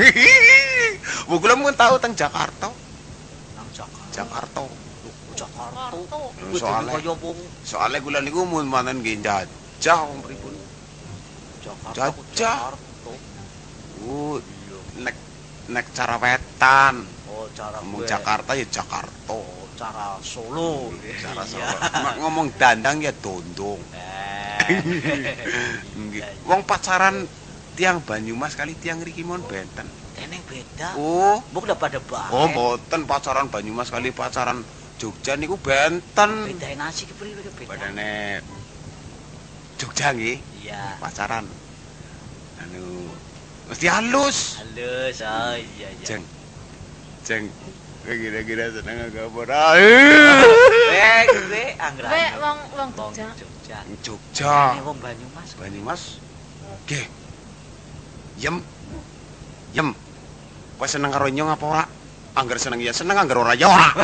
[1.32, 2.68] Bu kula mun tahu teng Jakarta.
[3.56, 4.12] nang Jakarta.
[4.12, 4.62] Jakarta.
[5.40, 6.16] Jakarta.
[6.36, 10.52] Kuwi Soalnya- kaya wong Soalnya kula niku mun manten nggih jajah wong pripun.
[11.63, 12.12] Jakarta.
[12.36, 12.87] Jajah.
[14.08, 14.80] Iya.
[15.04, 15.15] nek
[15.67, 16.96] nek cara wetan.
[17.28, 18.10] Oh, cara Ngomong gue.
[18.10, 19.32] Jakarta ya Jakarta.
[19.34, 20.91] Oh, cara Solo.
[21.22, 21.67] Cara Iya.
[21.67, 21.78] Solo.
[22.04, 23.82] Mak ngomong dandang ya dondong.
[23.93, 24.58] Eh.
[26.50, 27.28] Wong pacaran
[27.78, 29.86] tiang Banyumas kali tiang Riki mon benten.
[30.17, 30.98] Teneng beda.
[30.98, 32.34] Oh, Mbok pada bae.
[32.34, 34.65] oh mboten pacaran Banyumas kali pacaran
[34.98, 36.50] Jogja niku benten.
[36.50, 37.70] Bedain nasi ke priwe beda.
[37.70, 38.41] Badane
[39.78, 40.98] Jogja nggih, Iya.
[40.98, 41.46] pacaran.
[42.58, 43.07] Anu
[43.67, 44.60] mesti halus.
[44.63, 45.17] Halus.
[45.23, 46.06] Oh, iya iya.
[46.08, 46.23] Jeng.
[47.27, 47.45] Jeng.
[48.08, 49.75] Kira-kira seneng agak ora.
[49.75, 52.08] Eh, gue anggrek.
[52.08, 53.27] Kowe wong wong Wong Jogja.
[53.36, 53.80] Jogja.
[53.99, 54.80] Jogja.
[54.80, 55.49] Ini wong Banyumas.
[55.60, 56.01] Banyumas.
[56.88, 57.06] Nggih.
[58.39, 58.63] Yem.
[59.75, 59.91] Yem.
[60.80, 61.84] Kowe seneng karo nyong apa ora?
[62.38, 63.89] Angger seneng ya seneng, angger ora ya ora.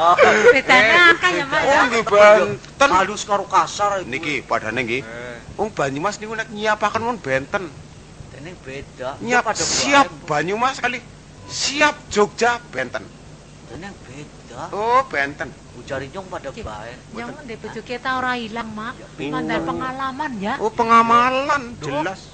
[0.00, 1.60] Oh, Bedane akeh ya, Mak.
[1.60, 1.80] Oh, ya?
[1.92, 2.88] nggih benten.
[2.88, 4.00] halus karo kasar.
[4.00, 4.08] iku.
[4.08, 5.04] Niki padane nggih.
[5.04, 7.68] Eh, Wong Banyumas niku nek nyiapaken mun benten.
[8.40, 9.08] Teneng beda.
[9.20, 10.08] Bae, siap.
[10.24, 11.04] Banyumas kali.
[11.52, 13.04] Siap Jogja benten.
[13.68, 14.72] Teneng beda.
[14.72, 15.52] Oh, benten.
[15.76, 16.92] Ujar nyong pada bae.
[17.12, 18.96] Yang di bojo kita ora ilang, Mak.
[19.20, 19.28] Iya.
[19.28, 20.54] Mandar pengalaman ya.
[20.56, 22.32] Oh, pengamalan jelas.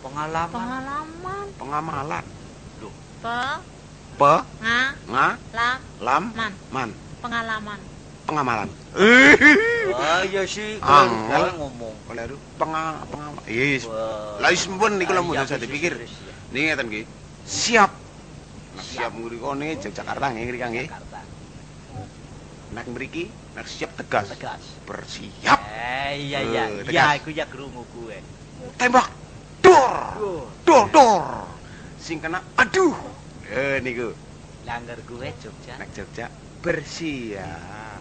[0.00, 0.52] Pengalaman.
[0.56, 1.46] Pengalaman.
[1.60, 2.24] Pengamalan.
[3.24, 3.40] Pe,
[4.14, 4.80] Pe, nga,
[5.10, 5.26] nga,
[5.56, 6.52] la, lam, man.
[6.70, 6.90] man.
[7.24, 7.80] Pengalaman.
[8.28, 8.68] Pengamalan.
[8.94, 10.78] Wah, iya sih.
[10.78, 11.34] Angel.
[11.34, 11.94] Angel ngomong.
[12.06, 12.36] Keliru.
[12.54, 13.42] Penga, pengamal.
[13.46, 13.84] Yes.
[13.86, 14.38] Wah.
[14.38, 15.98] Lah wis mbun niku lho Ah, iya, saya dipikir.
[16.50, 17.04] Niki ngeten nggih.
[17.42, 17.90] Siap.
[18.74, 19.10] Nek Siap.
[19.14, 20.88] ngriko niki Yogyakarta nggih ngriki nggih.
[20.88, 21.20] Jakarta.
[22.74, 24.26] Nek mriki nek siap tegas.
[24.30, 24.62] Tegas.
[24.82, 25.60] Bersiap.
[25.70, 26.62] Eh, iya iya.
[26.70, 27.18] Eh, Iya, tegas.
[27.22, 28.18] iku ya krungu gue.
[28.78, 29.10] Tembak.
[29.62, 29.94] Dor.
[30.62, 31.22] Dor dor.
[31.98, 32.94] Sing kena aduh.
[33.50, 34.14] Eh niku
[34.64, 35.74] Langgar gue Jogja.
[35.76, 36.26] nek Jogja
[36.62, 37.93] bersiap.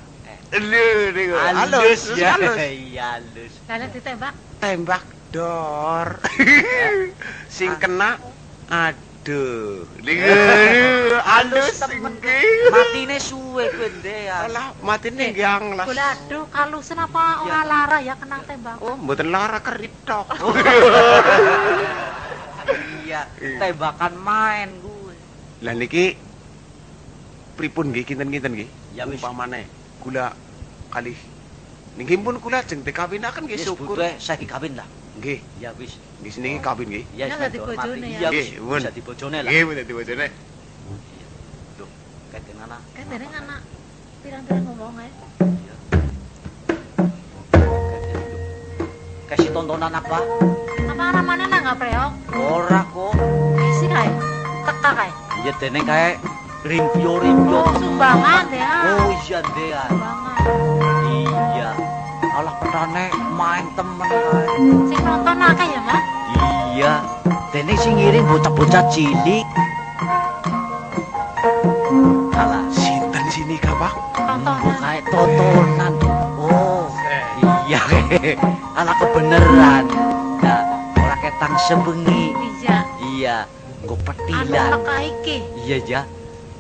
[0.53, 1.33] Lho niku.
[1.33, 2.37] Halus ya.
[2.37, 3.53] Iya, halus.
[3.65, 4.33] Kalian ditembak.
[4.61, 6.21] Tembak dor.
[7.55, 8.21] Sing kena
[8.69, 9.89] aduh.
[10.05, 10.29] Niku
[11.25, 12.13] halus temen.
[12.21, 12.69] nggih.
[12.69, 14.53] Matine suwe kowe ndean.
[14.53, 15.89] Alah, matine nggih anglas.
[15.89, 18.77] Boleh aduh, kalusen apa ora lara ya kena tembak.
[18.77, 20.27] Oh, mboten lara keritok.
[23.03, 23.27] Iya,
[23.59, 25.13] tembakan main gue.
[25.61, 26.15] Lah niki
[27.59, 28.69] pripun nggih kinten-kinten nggih?
[28.95, 29.19] Ya, wis.
[29.19, 30.35] Umpamane kula
[30.91, 31.15] kalih
[31.95, 33.95] niki pun kula jeng dikawinaken nggih syukur.
[33.95, 34.83] butuhe saiki kawin lah.
[35.13, 35.95] Nggih, Ya wis.
[36.19, 37.05] nggih seniki kawin nggih.
[37.13, 37.77] Ya Ya, wis, dadi dihormati.
[37.79, 38.29] bojone ya.
[38.29, 38.47] Wis.
[38.57, 38.79] Pun.
[38.81, 39.49] Bisa dibojone lah.
[39.49, 40.27] Nggih, mboten dadi bojone.
[41.77, 41.89] Duh,
[42.29, 42.81] keten anak.
[42.91, 43.59] Kan dereng anak
[44.19, 45.09] pirang-pirang ngomong ae.
[49.25, 50.19] Kasih tontonan apa?
[50.83, 52.11] Apa namanya nang preok?
[52.33, 53.13] Ora kok.
[53.57, 54.09] Isi kae.
[54.63, 55.11] Teka kae.
[55.43, 56.09] Ya teneng kae
[56.63, 57.59] rimpyo-rimpyo.
[57.59, 58.71] Oh, sumbangan ya.
[58.95, 59.87] Oh iya dean.
[59.91, 60.39] Sumbangan.
[61.11, 61.69] Iya.
[62.33, 64.47] Alah petane main temen kae.
[64.89, 66.01] Sing nonton akeh ya, Mak?
[66.73, 66.93] Iya.
[67.51, 69.45] Teneng sing ngiring bocah-bocah cilik.
[72.33, 73.93] Alah, Sinten sini ka, Pak?
[74.17, 74.77] Tontonan.
[74.81, 75.93] kayak tontonan.
[76.39, 76.89] Oh,
[77.67, 77.81] iya.
[78.79, 79.85] Anak kebeneran.
[80.41, 80.61] Nah,
[80.97, 82.33] ora ketang sebengi.
[82.63, 82.77] Iya.
[83.13, 83.37] Iya,
[83.85, 84.81] Anu petilan.
[85.05, 85.37] iki.
[85.67, 86.01] Iya, ya.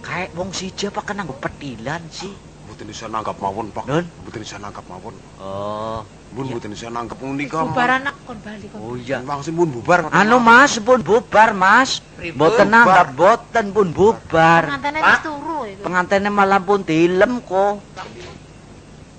[0.03, 2.31] Kayak wong siji apa kena nggo petilan sih?
[2.67, 3.87] Mboten bisa nanggap mawon, Pak.
[3.87, 4.05] Nun?
[4.23, 5.15] Mboten bisa nanggap mawon.
[5.39, 6.03] Oh.
[6.33, 7.63] Mun mboten bisa nanggap menika.
[7.63, 8.79] Bubar anak kon bali kon.
[8.83, 9.23] Oh iya.
[9.23, 10.09] Langsung pun bubar.
[10.11, 12.03] Anu Mas, pun bubar Mas.
[12.19, 14.67] Mboten nanggap boten pun bubar.
[14.67, 15.81] Pengantene wis turu iku.
[15.87, 17.79] Pengantene malah pun dilem kok.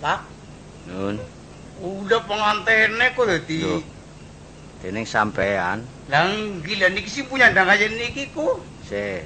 [0.05, 0.20] Pak,
[0.85, 1.16] Nun,
[1.81, 3.61] udah pengantene kok dadi.
[4.85, 5.81] Dening sampean
[6.12, 6.29] Lah
[6.61, 8.61] gila niki sih punya ndang aja niki ku.
[8.85, 9.25] se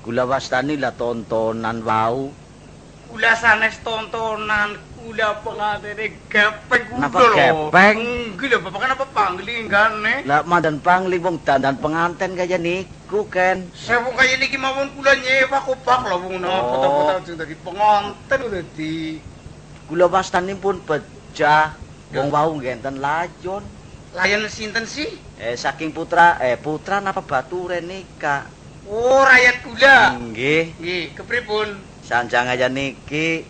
[0.00, 2.32] kula wastani lah tontonan wau.
[3.10, 7.98] Kula sanes tontonan, kula pengantene gepeng kuda Napa gepeng?
[8.38, 10.14] Gila bapak kenapa panglinggane?
[10.24, 13.26] Lah mandan pangli wong dandan penganten kaya niku.
[13.74, 16.62] Saya kok kaya niki mawon kula nyewa kok pak lho wong nang Oh.
[16.78, 19.18] foto-foto sing dadi penganten dadi.
[19.90, 21.74] Kula wastani pun pecah.
[22.14, 23.66] Wong wau ngenten layon.
[24.14, 25.06] Layan sinten sih?
[25.38, 28.46] Eh saking putra eh putra napa bature nikah.
[28.90, 29.98] Oh, rakyat kula.
[30.18, 30.74] Nggih.
[30.82, 31.78] Nggih, kepripun?
[32.02, 33.46] Sanjang aja niki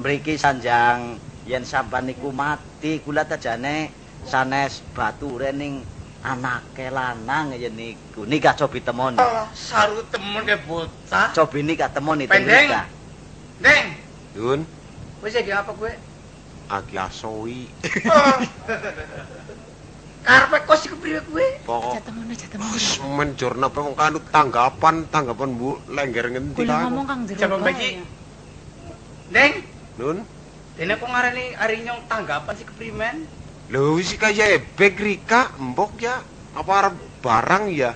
[0.00, 3.92] mriki sanjang yen sampan niku mati kula tajane
[4.24, 5.84] sanes bature ning
[6.24, 8.24] anake lanang ya niku.
[8.24, 9.20] Nikah cobi temoni.
[9.20, 11.36] Alah, saru temen ke bocah.
[11.36, 12.64] Cobi nikah temoni teng Pendeng.
[12.64, 12.86] nikah.
[13.60, 13.86] Deng,
[14.32, 14.64] Dun,
[15.20, 15.92] wis iki apa gue?
[16.70, 17.68] agi asoi.
[20.24, 22.66] Karepe kos Aja temen aja temen.
[22.76, 26.82] Wis men jurnal pe wong kanut tanggapan, tanggapan Bu lengger ngendi Kula kan.
[26.92, 27.56] ngomong Kang jero.
[27.56, 28.04] Coba ya.
[29.30, 29.52] Deng,
[29.96, 30.18] Nun,
[30.74, 33.16] dene kok ngarani ari nyong tanggapan si keprimen?
[33.70, 36.18] lho wis kaya ebek Rika, mbok ya.
[36.58, 37.94] Apa arep barang ya?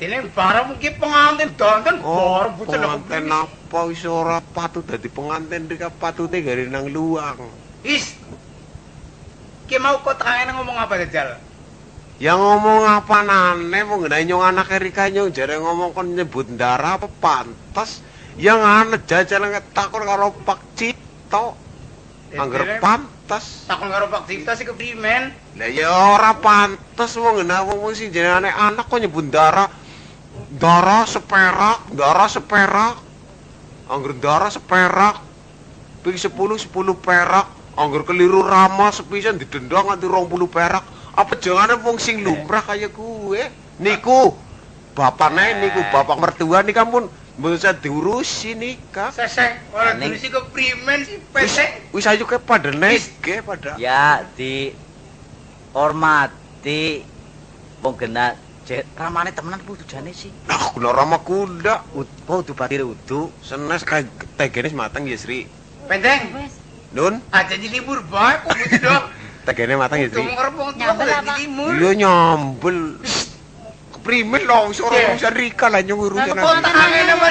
[0.00, 5.92] Dene barang mungkin pengantin danten Oh, lho pengantin apa wis ora patut dadi pengantin rika
[5.92, 7.36] patute gari nang luang.
[7.84, 8.16] Is.
[9.68, 11.36] Ki mau kok tengene ngomong apa jajal?
[12.18, 16.98] Ya ngomong apa nane mau ngene nyong anak Rika nyong jare ngomong kon nyebut ndara
[16.98, 18.02] apa pantas.
[18.34, 21.54] Yang ane jajal ngetakon karo Pak Cito.
[22.34, 23.70] Angger pantas.
[23.70, 25.30] takon karo Pak Cipta sih keprimen.
[25.62, 29.70] Lah ya ora pantas wong ngene wong sing jenenge anak kok nyebut ndara.
[30.58, 32.98] Ndara seperak, ndara seperak.
[33.86, 35.22] Angger ndara seperak.
[36.02, 36.66] Ping 10 10
[36.98, 37.46] perak.
[37.78, 40.97] Angger keliru rama sepisan didenda nganti 20 perak.
[41.18, 43.42] Apa jangane wong sing lumrah kaya gue?
[43.82, 44.38] Niku
[44.94, 49.10] bapakne niku bapak mertua nika pun mboten usah diurusi nikah.
[49.10, 51.90] Sesek ora Ning- dulu sih keprimen sih pesek.
[51.90, 53.74] wis ayo ke pada nege pada.
[53.78, 54.70] Ya di
[55.74, 57.02] hormati
[57.82, 60.30] wong gena jet ramane temenan ku tujane sih.
[60.46, 61.82] Nah, kula rama kuda.
[61.98, 63.34] Ud, oh dubati udu.
[63.42, 64.06] Senes kayak
[64.38, 65.50] tegenis matang ya Sri.
[65.90, 66.46] Pendeng.
[66.88, 69.04] Nun, Aja jadi libur bae kok gitu dong.
[69.48, 70.28] tegene mateng ya, istri.
[70.28, 71.32] Nyambel apa?
[71.40, 72.78] Iya nyambel.
[73.98, 76.64] Primen lo suruh ngusir Rika lah nyung urut nah, nasi.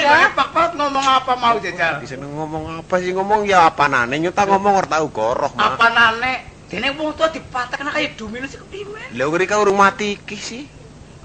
[0.05, 1.97] Nah, pak-pak ngomong apa mau jajal?
[2.05, 5.73] Bisa ngomong apa sih ngomong ya apanane nyuta ngomong ora tahu goroh mah.
[5.73, 6.33] Apa nane?
[6.69, 9.09] Dene wong tua dipatah kaya kayak sik ke Primen.
[9.17, 10.63] Lo Rika urung mati kis sih.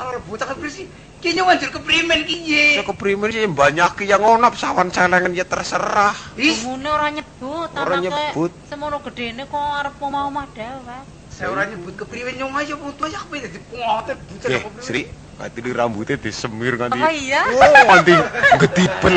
[0.01, 0.89] Orang buta kan sih?
[1.31, 2.67] Nyong anjir keprimen ki ye.
[2.83, 6.11] Saya keprimen sih banyak yang ngonap sawan celengan ya terserah.
[6.35, 8.51] Is, bumune ora nyebut, Ora anake nyebut.
[8.67, 10.99] Semono gedene kok arep omah-omah dhewe.
[11.33, 14.85] saya ora nyebut keprimen nyong aja wong tua ya kepe dadi pengotot bocah Eh, keprimen.
[14.85, 15.03] Sri,
[15.41, 17.01] katili rambutnya disemir nganti.
[17.01, 17.41] Oh iya?
[17.49, 18.13] Oh, nganti
[18.61, 19.17] gedibel.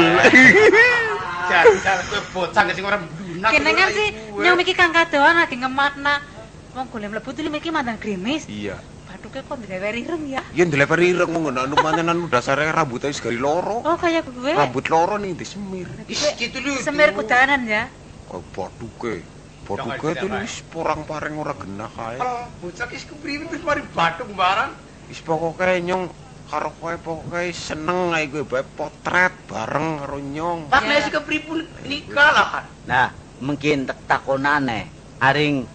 [1.51, 3.49] Jajal kowe bocah sing ora lunak.
[3.51, 6.23] Kene kan sih nyong iki kang kadoan lagi ngematna.
[6.71, 8.47] Wong golem mlebu tuh iki mandan grimis.
[8.47, 8.79] Iya.
[9.25, 10.45] Bathuke kok digawe rireng ya.
[10.53, 13.81] Iya ndeleper ireng mau ngono anu pancen anu dasare rambutnya wis gari loro.
[13.81, 14.53] Oh kayak gue.
[14.53, 15.89] Rambut loro nih disemir.
[16.05, 16.77] Is, gitu lu.
[16.77, 17.89] Semir kudanan ya.
[18.29, 19.25] Kok boduke.
[19.65, 22.21] Boduke itu wis porang-pareng ora genah kae.
[22.21, 24.77] Ah, bocah ki keprimen terus mari bathuk barang.
[25.09, 26.13] Wis pokoke nyong
[26.45, 30.69] karo kowe pokoke seneng ae kowe bae potret bareng karo nyong.
[30.69, 32.65] Pak nek sih kepripun nikah lah kan.
[32.85, 33.09] Nah,
[33.41, 34.85] mungkin tak takonane
[35.17, 35.65] aring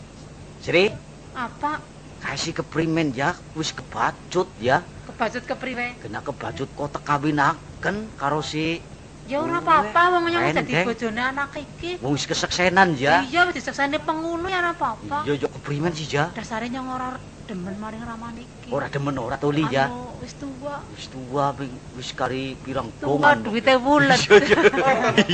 [0.63, 0.87] Sri
[1.35, 2.00] Apa?
[2.21, 5.99] Kasih keprimen ya wis kebacut ya Kebacut kepriwe?
[5.99, 8.81] kena kebacut kok tekawinaken karo si
[9.29, 12.01] Ya ora apa-apa wong nyong dadi bojone anak iki.
[12.03, 15.23] wong wis keseksenan ya Iya wis disekseni penghulu ya ora apa-apa.
[15.23, 17.15] iya yo keprimen sih ya Dasare nyong ora
[17.47, 18.69] demen maring ramane iki.
[18.69, 19.87] ora demen ora tuli ya
[20.19, 20.83] Wis tuwa.
[20.91, 24.19] wis tua ping wis kari pirang Tuwa dongan duwite wulet.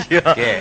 [0.07, 0.55] iya Oke.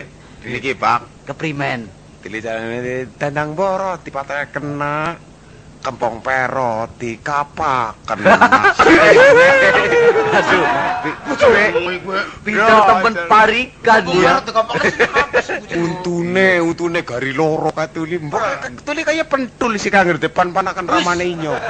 [0.45, 1.89] Niki Pak, keprimen
[2.21, 5.17] Tili carane dandang boro dipatake kena
[5.85, 8.25] kempong pero dikapaken.
[10.35, 10.65] aduh
[11.37, 11.63] kowe
[12.41, 14.41] pinter temen parikan ya
[15.77, 18.17] untune, untune gari loro katuli.
[18.17, 18.41] Mbok
[18.81, 21.53] tuli kaya pentul sih kang depan panakan ramane inyo.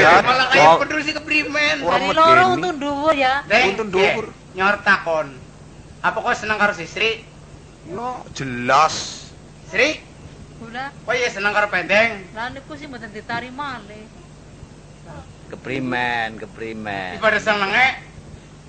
[0.00, 1.82] Ya, malah kaya pedul sih keprimen.
[1.82, 2.14] Medeni.
[2.14, 3.42] loro untung dhuwur ya.
[3.50, 4.30] Ye, dhuwur.
[4.54, 5.34] Nyor takon.
[6.00, 7.20] Apa kau seneng karo si Sri?
[7.90, 9.28] Yo, jelas.
[9.68, 10.00] Sri,
[10.60, 12.20] Gula, kau ya seneng karo pendeng?
[12.36, 14.04] lah niku sih mboten ditari malih.
[15.48, 18.10] keprimen keprimen Daripada senenge,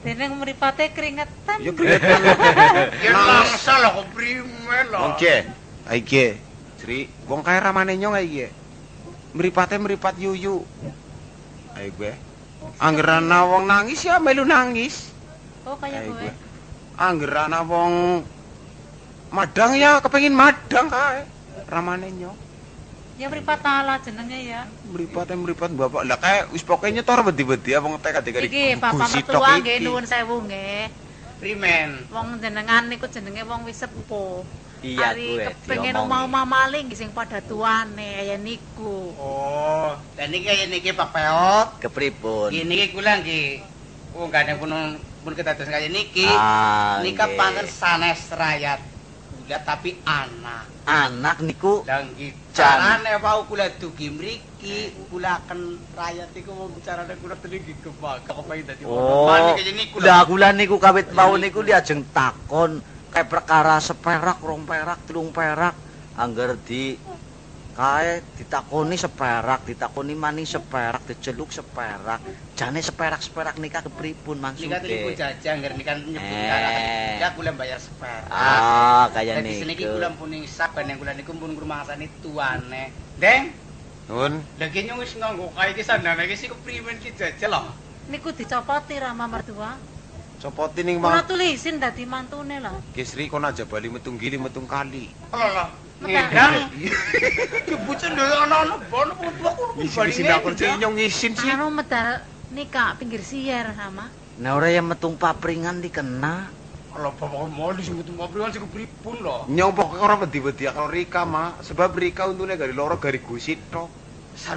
[0.02, 1.62] Dene mripate keringetan.
[1.62, 2.22] Yo keringetan.
[3.06, 5.14] ya langsa lah keprimen lah.
[5.14, 5.46] Oke.
[5.86, 6.42] Aike.
[6.82, 8.50] Sri, wong kae ramane nyong ae
[9.38, 10.66] Mripate mripat yuyu.
[11.78, 12.14] Ayo gue.
[12.82, 15.14] Angger ana wong nangis ya melu nangis.
[15.70, 16.26] Oh kaya Ayo gue.
[16.26, 16.34] gue.
[16.98, 18.26] Angger ana wong
[19.30, 21.41] madang ya kepengin madang kae.
[21.72, 22.40] Ramane nyong.
[23.16, 24.68] Ya mripat ala jenenge ya.
[24.92, 26.04] Mripate mripat bapak.
[26.04, 30.44] Lah kae wis pokoke nyetor wedi-wedi abang tek kadek Iki bapak mertua nggih nuwun sewu
[30.44, 30.92] nggih.
[31.40, 32.12] Primen.
[32.12, 34.44] Wong jenengan niku jenenge wong wis sepuh.
[34.82, 36.10] iya Ari gue kepengin diomongi.
[36.10, 39.14] omah-omah maling sing padha tuane kaya niku.
[39.14, 41.68] Oh, dan ini kayak niki Pak Peot.
[41.86, 43.62] kepripun Ini ki kula nggih.
[44.18, 44.74] Oh, gak ada pun
[45.22, 46.26] pun ketados kaya niki.
[46.26, 47.30] Ah, Nika
[47.70, 48.82] sanes rakyat.
[49.46, 50.71] Kula tapi anak.
[50.86, 52.12] Anak niku Dan
[52.52, 58.66] carane wau kula dugi mriki, kula akan rakyat iku mau bicarane kula nggih kebaga kepengin
[58.68, 63.78] dadi Oh, Mani kaya niku lah kula niku kawit mau niku diajeng takon kayak perkara
[63.84, 65.76] seperak, rong perak, telung perak,
[66.16, 66.96] angger di
[67.72, 72.20] kae ditakoni seperak, ditakoni maning seperak, diceluk seperak.
[72.54, 75.16] Jane seperak-seperak nikah kepripun Nika tadi ku maksude?
[75.16, 76.46] jajang ngger nika nyebut Eh.
[76.46, 76.84] karakan.
[77.18, 78.28] Ya kula bayar seperak.
[78.28, 79.96] Ah, kaya Dadi seniki niku.
[79.96, 82.84] kula pun ngisap ben kula niku pun ngrumangsani tuane.
[83.16, 83.56] Deng,
[84.06, 87.72] Nun, lagi nyung wis nganggo kae iki sandane iki sik keprimen ki jajal loh.
[88.06, 89.80] niku dicopoti Rama mertua.
[90.38, 91.24] Copoti ning Ora mah.
[91.24, 92.82] tulisin dadi mantune lho.
[92.92, 95.08] Kisri kon aja bali metung gili metung kali.
[95.32, 95.70] Alah, Metak.
[96.06, 96.54] Ngedang.
[97.70, 101.50] Dibucen dhewe ana-ana bon putu aku Isi aku nyong ngisin sih.
[101.50, 102.22] Anu medal
[102.52, 104.10] nikah pinggir siyer Rama.
[104.42, 106.50] Nah ora yang metung papringan dikena.
[106.92, 109.48] Alah bapak mau di sing metu mobil sing pripun lho.
[109.48, 113.88] Nyong pokoknya orang wedi-wedi kalau Rika mah sebab Rika untungnya gari loro gari gusit tok.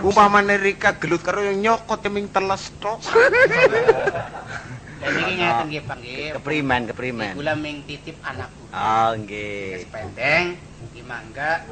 [0.03, 2.99] Umpamane Rika gelut karo yang nyokot teming teles tok.
[5.05, 6.29] Dan iki ngeten nggih, Pak nggih.
[6.41, 7.33] Keprimen, keprimen.
[7.37, 8.65] Kula ming titip anakku.
[8.73, 9.69] Oh, Wis nggih.
[9.93, 10.45] pendeng,
[10.89, 11.69] iki mangga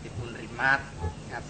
[0.00, 0.80] dipun rimat.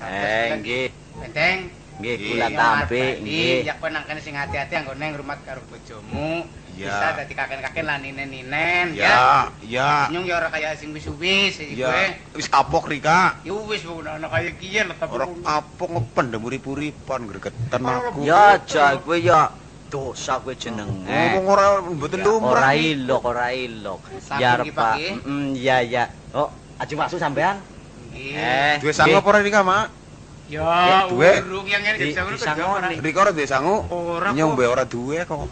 [0.02, 0.86] Eh, nggih.
[1.22, 1.58] Pendeng.
[2.02, 3.56] Nggih, kula tampi, nggih.
[3.62, 6.42] Ya kowe nang kene sing hati-hati anggone ngrumat karo bojomu.
[6.72, 6.88] Ya.
[6.88, 9.04] Bisa dadi kaken-kaken lan ninen-ninen ya.
[9.04, 9.22] Ya,
[9.60, 9.90] ya.
[10.08, 12.04] Nyung ya ora kaya sing wis-wis iki kowe.
[12.34, 13.38] Wis kapok Rika.
[13.46, 15.12] Ya wis ana kaya kiye tapi.
[15.12, 18.24] Ora kapok ngependem urip-uripan gregetan aku.
[18.24, 19.52] Ya aja kowe ya
[19.93, 21.05] dosa kowe jenenge.
[21.05, 22.57] Ngomong ora mboten lumrah.
[22.57, 24.01] Ora ilok, ora ilok.
[24.40, 25.14] Ya iki, Pak, nggih.
[25.20, 26.05] Mm, ya ya.
[26.32, 26.49] Oh,
[26.80, 27.61] aja masuk sampean.
[28.09, 28.32] Nggih.
[28.32, 30.01] Eh, Duwe sangu apa ora Rika, Mak?
[30.49, 31.40] Ya, duwe.
[31.45, 32.97] urung yang ngene Di- bisa ngono disangoni.
[33.01, 33.76] Rika ora duwe sangu.
[33.88, 34.59] Ora Nyong kok.
[34.59, 35.40] be ora duwe kok.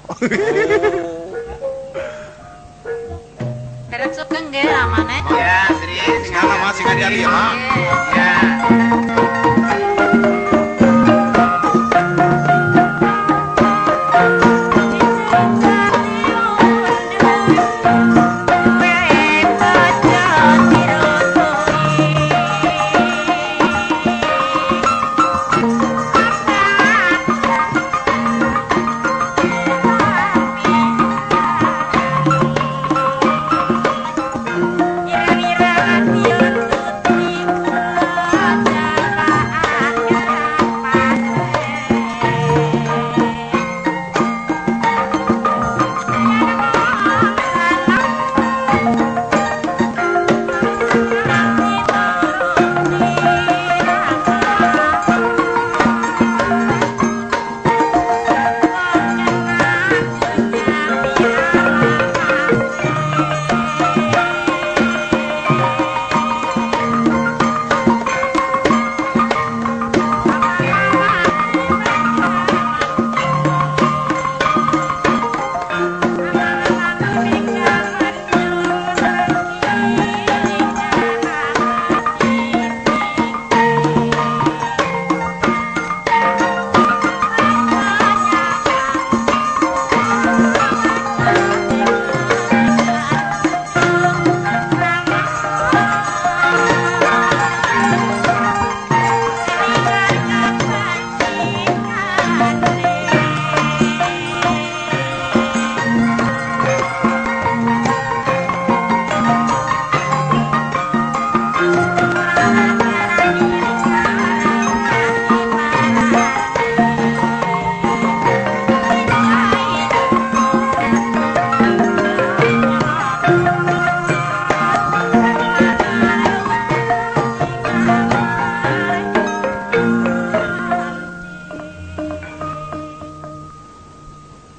[3.90, 5.18] Derek sugeng nggih Ramane.
[5.30, 5.94] Ya, Sri.
[6.24, 7.52] Sing ala Mas sing hati-hati ya, Mak.
[8.14, 8.32] Ya.